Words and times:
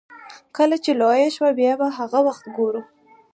کله 0.57 0.75
چې 0.83 0.91
لويه 1.01 1.29
شوه 1.35 1.49
بيا 1.59 1.73
به 1.79 1.87
هغه 1.97 2.19
وخت 2.27 2.45
ګورو. 2.57 2.81